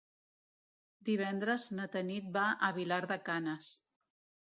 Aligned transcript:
Divendres 1.09 1.67
na 1.81 1.87
Tanit 1.99 2.35
va 2.41 2.49
a 2.69 2.73
Vilar 2.83 3.01
de 3.15 3.23
Canes. 3.31 3.75